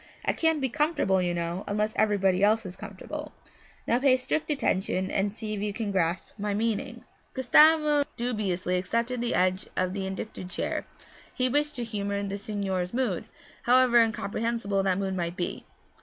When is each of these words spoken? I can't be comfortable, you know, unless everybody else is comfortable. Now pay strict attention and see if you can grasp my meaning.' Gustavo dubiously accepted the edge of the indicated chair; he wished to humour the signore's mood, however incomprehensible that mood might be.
I 0.25 0.33
can't 0.33 0.59
be 0.59 0.67
comfortable, 0.67 1.21
you 1.21 1.35
know, 1.35 1.63
unless 1.67 1.93
everybody 1.95 2.43
else 2.43 2.65
is 2.65 2.75
comfortable. 2.75 3.33
Now 3.85 3.99
pay 3.99 4.17
strict 4.17 4.49
attention 4.49 5.11
and 5.11 5.31
see 5.31 5.53
if 5.53 5.61
you 5.61 5.73
can 5.73 5.91
grasp 5.91 6.29
my 6.39 6.55
meaning.' 6.55 7.03
Gustavo 7.35 8.05
dubiously 8.17 8.77
accepted 8.77 9.21
the 9.21 9.35
edge 9.35 9.67
of 9.77 9.93
the 9.93 10.07
indicated 10.07 10.49
chair; 10.49 10.87
he 11.31 11.49
wished 11.49 11.75
to 11.75 11.83
humour 11.83 12.23
the 12.23 12.39
signore's 12.39 12.95
mood, 12.95 13.25
however 13.65 13.99
incomprehensible 14.01 14.81
that 14.81 14.97
mood 14.97 15.15
might 15.15 15.35
be. 15.37 15.65